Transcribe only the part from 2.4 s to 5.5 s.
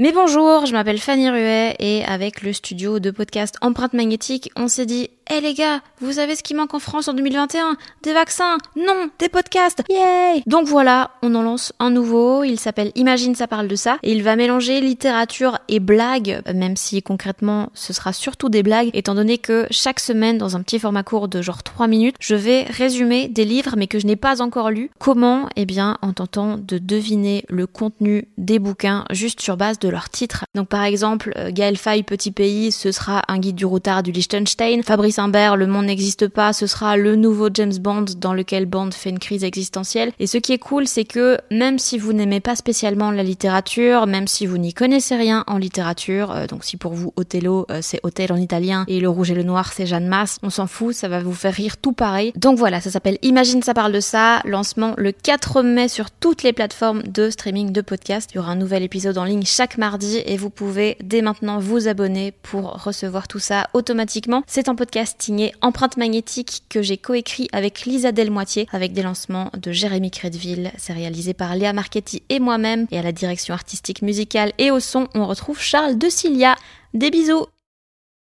le studio de podcast Empreinte Magnétique, on s'est dit hé